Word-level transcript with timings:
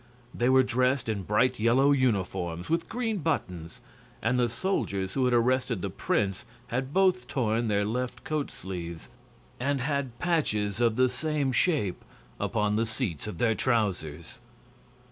They 0.33 0.49
were 0.49 0.63
dressed 0.63 1.07
in 1.07 1.21
bright 1.21 1.59
yellow 1.59 1.91
uniforms 1.91 2.71
with 2.71 2.89
green 2.89 3.17
buttons, 3.19 3.81
and 4.19 4.39
the 4.39 4.49
soldiers 4.49 5.13
who 5.13 5.25
had 5.25 5.33
arrested 5.35 5.83
the 5.83 5.91
prince 5.91 6.43
had 6.69 6.91
both 6.91 7.27
torn 7.27 7.67
their 7.67 7.85
left 7.85 8.23
coat 8.23 8.49
sleeves 8.49 9.09
and 9.59 9.79
had 9.79 10.17
patches 10.17 10.81
of 10.81 10.95
the 10.95 11.07
same 11.07 11.51
shape 11.51 12.03
upon 12.39 12.77
the 12.77 12.87
seats 12.87 13.27
of 13.27 13.37
their 13.37 13.53
trousers. 13.53 14.39